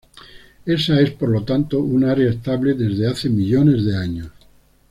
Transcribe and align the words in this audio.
Esa 0.65 0.99
es, 0.99 1.11
por 1.11 1.29
lo 1.29 1.43
tanto, 1.43 1.77
un 1.77 2.03
área 2.05 2.31
estable 2.31 2.73
desde 2.73 3.05
hace 3.05 3.29
millones 3.29 3.85
de 3.85 3.95
años. 3.97 4.31